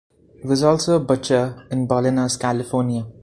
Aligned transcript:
He 0.41 0.47
was 0.47 0.63
also 0.63 0.95
a 0.95 0.99
butcher 0.99 1.67
in 1.69 1.87
Bolinas, 1.87 2.35
California. 2.39 3.05